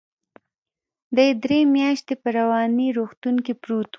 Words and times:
دى 1.15 1.27
درې 1.43 1.59
مياشتې 1.75 2.13
په 2.21 2.29
رواني 2.37 2.87
روغتون 2.97 3.35
کې 3.45 3.53
پروت 3.61 3.87
و. 3.87 3.89